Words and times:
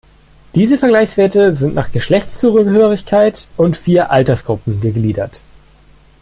Diese 0.55 0.79
Vergleichswerte 0.79 1.53
sind 1.53 1.75
nach 1.75 1.91
Geschlechtszugehörigkeit 1.91 3.47
und 3.55 3.77
vier 3.77 4.09
Altersgruppen 4.09 4.81
gegliedert. 4.81 5.43